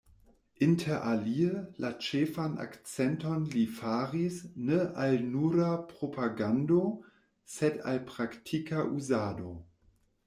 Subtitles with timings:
[0.67, 1.49] Interalie
[1.83, 4.39] la ĉefan akcenton li faris
[4.71, 6.81] ne al nura propagando,
[7.59, 9.55] sed al praktika uzado.